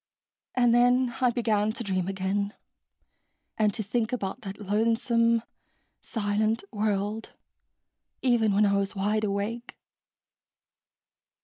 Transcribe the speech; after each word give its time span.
And 0.55 0.73
then 0.73 1.13
I 1.21 1.29
began 1.29 1.73
to 1.73 1.83
dream 1.83 2.07
again, 2.07 2.55
and 3.55 3.71
to 3.75 3.83
think 3.83 4.11
about 4.11 4.41
that 4.41 4.59
lonesome 4.59 5.43
silent 5.99 6.63
world 6.71 7.33
even 8.23 8.51
when 8.51 8.65
I 8.65 8.73
was 8.77 8.95
wide 8.95 9.23
awake." 9.23 9.77